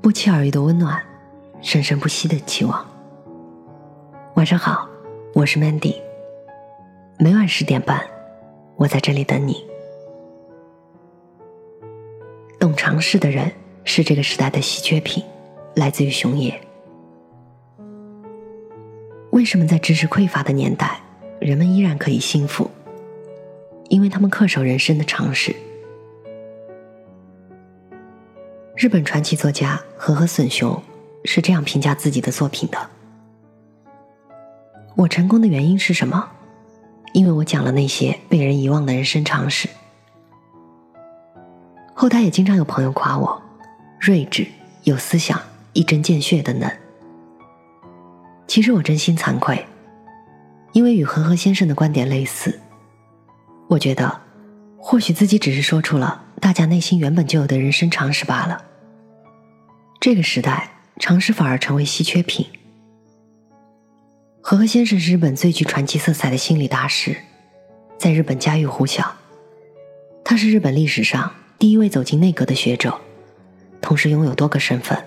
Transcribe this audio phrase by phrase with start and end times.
[0.00, 1.02] 不期而遇的温暖，
[1.60, 2.86] 生生不息的期望。
[4.36, 4.88] 晚上好，
[5.34, 5.96] 我是 Mandy。
[7.18, 8.00] 每晚十点半，
[8.76, 9.66] 我在这里等你。
[12.60, 13.50] 懂常识的人
[13.82, 15.24] 是这个时代的稀缺品，
[15.74, 16.58] 来自于熊野。
[19.32, 21.00] 为什么在知识匮乏的年代，
[21.40, 22.70] 人们依然可以幸福？
[23.88, 25.54] 因为他们恪守人生的常识。
[28.78, 30.80] 日本传奇作家和和隼雄
[31.24, 32.78] 是这样评价自己的作品的
[34.94, 36.30] ：“我成功的原因是什么？
[37.12, 39.68] 因为我讲了那些被人遗忘的人生常识。”
[41.92, 43.42] 后台也经常有朋友夸我
[43.98, 44.46] 睿智、
[44.84, 46.70] 有思想、一针见血等等。
[48.46, 49.66] 其实我真心惭愧，
[50.70, 52.60] 因为与和和先生的观点类似，
[53.66, 54.20] 我觉得
[54.78, 58.66] 或许自己只是说出了大家内心原本就有的人生常识罢了。
[60.00, 60.70] 这个时代，
[61.00, 62.46] 常识反而成为稀缺品。
[64.40, 67.16] 和和先生是日本最具传奇色彩的心理大师，
[67.98, 69.16] 在日本家喻户晓。
[70.24, 72.96] 他是日本历史上第一位走进内阁的学者，
[73.80, 75.04] 同时拥有多个身份。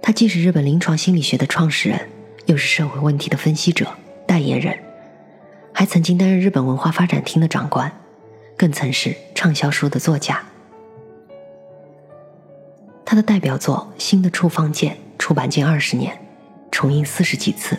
[0.00, 2.08] 他既是日本临床心理学的创始人，
[2.46, 3.86] 又是社会问题的分析者、
[4.26, 4.76] 代言人，
[5.72, 7.92] 还曾经担任日本文化发展厅的长官，
[8.56, 10.42] 更曾是畅销书的作家。
[13.12, 16.18] 他的代表作《新的处方笺》出版近二十年，
[16.70, 17.78] 重印四十几次。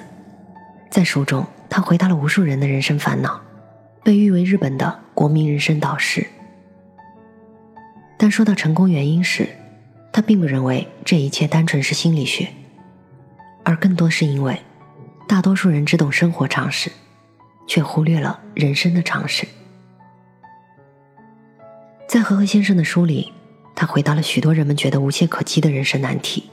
[0.91, 3.41] 在书中，他回答了无数人的人生烦恼，
[4.03, 6.27] 被誉为日本的国民人生导师。
[8.15, 9.49] 但说到成功原因时，
[10.11, 12.49] 他并不认为这一切单纯是心理学，
[13.63, 14.61] 而更多是因为
[15.27, 16.91] 大多数人只懂生活常识，
[17.65, 19.47] 却忽略了人生的常识。
[22.07, 23.33] 在和和先生的书里。
[23.75, 26.49] 他回答了许多人们觉得无懈可击的人生难题，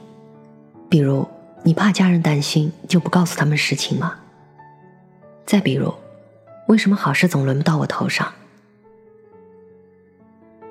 [0.89, 1.27] 比如：
[1.63, 4.15] 你怕家人担心就不告诉他们实情吗？
[5.45, 5.93] 再比如：
[6.67, 8.33] 为什么好事总轮不到我头上？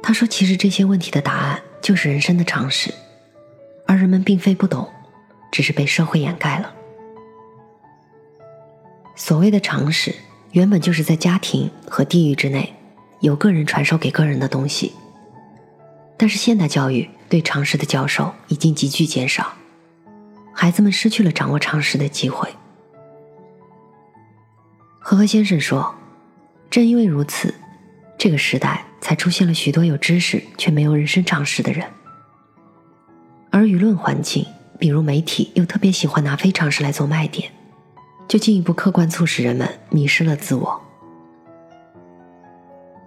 [0.03, 2.93] 他说，其实这些问题的答案就是人生的常识，
[3.87, 4.89] 而人们并非不懂，
[5.53, 6.75] 只是被社会掩盖了。
[9.15, 10.15] 所谓的常识，
[10.53, 12.75] 原本就是在家庭和地域之内，
[13.21, 14.93] 由个人传授给个人的东西。
[16.21, 19.55] 但是现代教育对常识的教授已经急剧减少，
[20.53, 22.47] 孩子们失去了掌握常识的机会。
[24.99, 25.95] 和和先生说
[26.69, 27.55] ：“正因为如此，
[28.19, 31.87] 这个时代才出现了许多有知识却没有人生常识的人。
[33.51, 34.45] 而舆论环境，
[34.79, 37.51] 比如媒体，又特别喜欢拿非常识来做卖点，
[38.29, 40.83] 就进一步客观促使人们迷失了自我。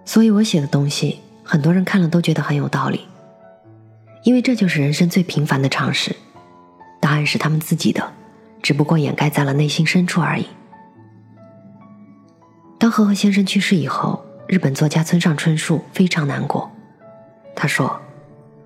[0.04, 3.06] 所以我写的东西。”很多人看了都觉得很有道理，
[4.22, 6.16] 因为这就是人生最平凡的常识，
[7.00, 8.12] 答案是他们自己的，
[8.62, 10.46] 只不过掩盖在了内心深处而已。
[12.78, 16.70] 当和和先生去世以后，日本作家村上春树非常难过，
[17.54, 18.00] 他说：“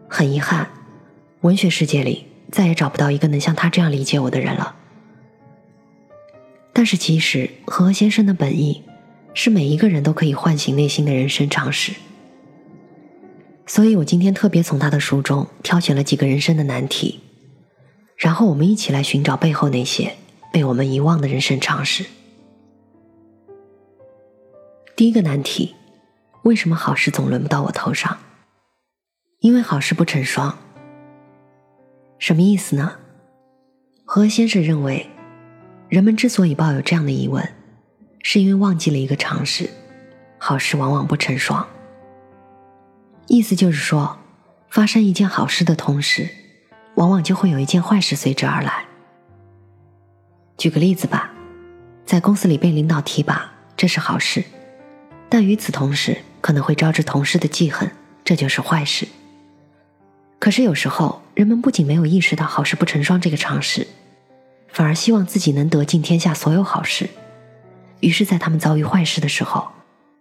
[0.09, 0.69] 很遗憾，
[1.41, 4.77] 文学世界里再也找不到一个能像他这样理解我的人了。”
[6.73, 8.85] 但是其实和和先生的本意
[9.35, 11.93] 是每一个人都可以唤醒内心的人生常识。
[13.69, 17.21] 所以我今天特别从他的书中挑选了几个人生的难题，
[18.17, 20.17] 然后我们一起来寻找背后那些
[20.51, 22.07] 被我们遗忘的人生常识。
[24.97, 25.75] 第一个难题：
[26.45, 28.17] 为什么好事总轮不到我头上？
[29.41, 30.57] 因为好事不成双。
[32.19, 32.97] 什么意思呢？
[34.07, 35.07] 何先生认为，
[35.91, 37.47] 人们之所以抱有这样的疑问，
[38.23, 39.69] 是因为忘记了一个常识：
[40.39, 41.69] 好事往往不成双。
[43.29, 44.19] 意思就是说，
[44.71, 46.29] 发生一件好事的同时，
[46.95, 48.87] 往往就会有一件坏事随之而来。
[50.57, 51.31] 举个例子吧，
[52.07, 54.43] 在公司里被领导提拔，这是好事，
[55.29, 57.91] 但与此同时可能会招致同事的记恨，
[58.25, 59.07] 这就是坏事。
[60.39, 63.87] 可是有时候，人们不仅没有意识到好事不成双这个常识，
[64.73, 67.11] 反而希望自己能得尽天下所有好事，
[68.01, 69.69] 于是，在他们遭遇坏事的时候，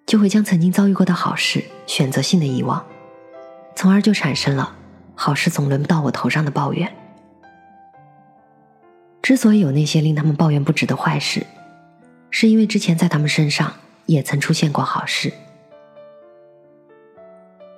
[0.06, 2.86] 就会将曾经遭遇过的好事选择性的遗忘。
[3.78, 4.76] 从而就产生了
[5.14, 6.92] “好事总轮不到我头上的”抱怨。
[9.22, 11.46] 之所以有那些令他们抱怨不止的坏事，
[12.32, 13.72] 是因为之前在他们身上
[14.08, 15.32] 也曾出现过好事。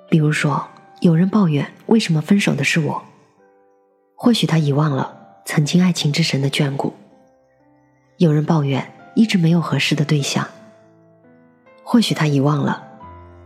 [0.08, 0.66] 比如说，
[1.02, 3.02] 有人抱怨为什么分手的是我，
[4.14, 5.14] 或许他遗忘了
[5.44, 6.94] 曾经爱情之神的眷顾；
[8.16, 10.48] 有人抱怨一直没有合适的对象，
[11.84, 12.88] 或许他遗忘了，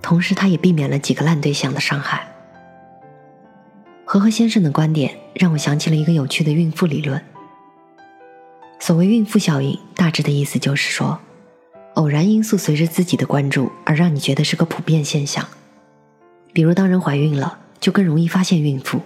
[0.00, 2.28] 同时他也避免了几个烂对象的伤害。
[4.14, 7.20] 和和先生的观点让我想起了一个有趣的孕妇理论。
[8.78, 11.18] 所谓孕妇效应，大致的意思就是说，
[11.94, 15.44] 偶然因素随着自己的关注而让你觉得是个普遍现象。
[16.52, 19.00] 比如，当人怀孕了，就更容易发现孕妇；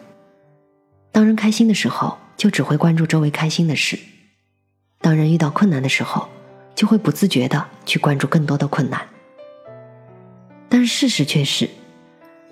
[1.11, 3.97] 当人开心的时候，就只会关注周围开心的事；
[5.01, 6.29] 当人遇到困难的时候，
[6.75, 9.09] 就会不自觉的去关注更多的困难。
[10.69, 11.71] 但事实却是，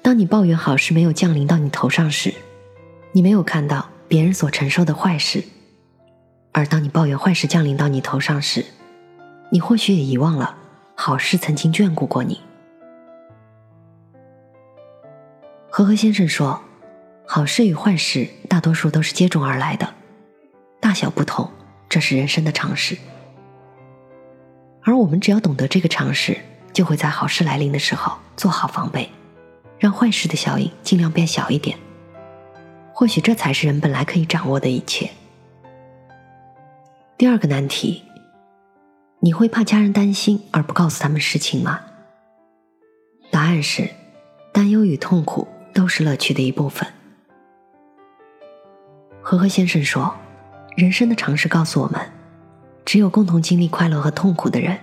[0.01, 2.33] 当你抱怨好事没有降临到你头上时，
[3.13, 5.43] 你没有看到别人所承受的坏事。
[6.53, 8.65] 而当你抱怨坏事降临到你头上时，
[9.51, 10.57] 你或许也遗忘了
[10.95, 12.41] 好事曾经眷顾过你。
[15.69, 16.63] 和和先生说
[17.29, 19.93] ：“好事与坏事大多数都是接踵而来的，
[20.81, 21.51] 大小不同，
[21.89, 22.97] 这是人生的常识。
[24.83, 26.39] 而我们只要懂得这个常识，
[26.73, 29.11] 就会在好事来临的时候做好防备，
[29.79, 31.77] 让坏事的效应尽量变小一点。
[32.99, 35.11] 或许这才是人本来可以掌握的一切。”
[37.19, 38.03] 第二个难题，
[39.21, 41.81] 你会怕家人担心而不告诉他们事情吗？
[43.31, 43.91] 答案是，
[44.51, 46.89] 担忧与痛苦都是乐趣的一部分。
[49.21, 50.15] 和和先生说，
[50.75, 52.01] 人生的常识告诉我们，
[52.87, 54.79] 只有共同经历快乐和痛苦的人，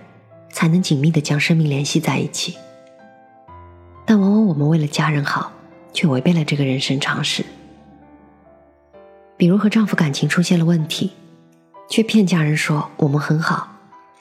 [0.52, 2.56] 才能紧密的将生命联系在一起。
[4.06, 5.50] 但往往我们为了家人好，
[5.92, 7.44] 却违背了这个人生常识。
[9.36, 11.12] 比如和丈夫感情出现了问题。
[11.86, 13.68] 却骗家人说我们很好，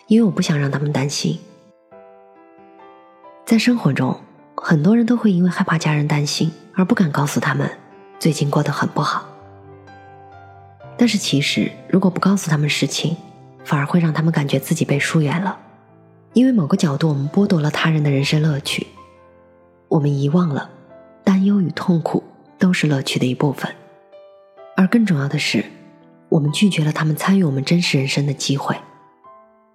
[0.08, 1.40] 因为我不想让他们担心。
[3.46, 4.20] 在生活中，
[4.56, 7.70] 很多人都会因为害怕家人担心而不敢告诉他们
[8.20, 9.26] 最近过得很不好。
[10.98, 13.16] 但是其实，如果不告诉他们事情，
[13.64, 15.58] 反而会让他们感觉自己被疏远了，
[16.34, 18.86] 因为某个角度我们剥夺了他人的人生乐趣，
[19.88, 20.70] 我们遗忘了
[21.24, 22.22] 担忧与痛苦
[22.60, 23.74] 都是乐趣的一部分，
[24.76, 25.64] 而更重要的是。
[26.30, 28.76] 我们拒绝了他们参与我们真实人生的机会，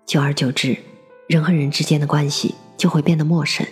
[0.05, 0.77] 久而久之，
[1.29, 3.65] 人和人之间的关系就会变得陌生。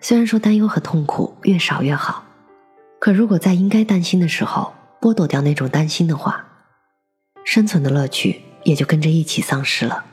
[0.00, 2.22] 虽然说担忧和痛苦越少越好，
[3.00, 6.46] 可如果在应该担心的时候剥夺掉那种担心的话，
[7.44, 10.04] 生存的乐趣也就跟着一起丧失了。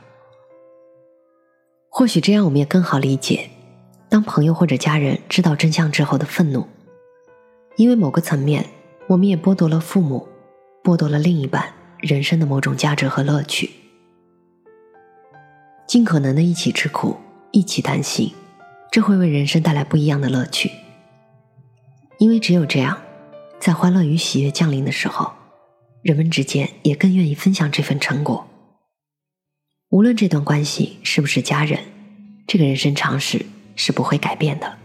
[1.92, 3.48] 或许这样我们也更好理解，
[4.10, 6.68] 当朋友或者家人知道真相之后的愤怒，
[7.77, 8.66] 因为某个层面。
[9.07, 10.27] 我们也剥夺了父母，
[10.83, 13.69] 剥夺了另一半人生的某种价值和乐趣。
[15.88, 17.16] 尽可能的一起吃苦，
[17.51, 18.33] 一起担心，
[18.92, 20.72] 这会为人生带来不一样的乐趣。
[22.18, 23.00] 因为只有这样，
[23.60, 25.31] 在欢乐与喜悦降临的时候，
[26.01, 28.48] 人们之间也更愿意分享这份成果。
[29.89, 31.80] 无论这段关系是不是家人，
[32.48, 33.45] 这个人生常识
[33.75, 34.80] 是不会改变的。